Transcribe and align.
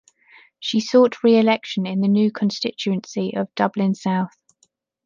She 0.59 0.79
sought 0.79 1.23
re-election 1.23 1.85
in 1.85 2.01
the 2.01 2.07
new 2.07 2.31
constituency 2.31 3.35
of 3.37 3.53
Dublin 3.53 3.93
South. 3.93 4.35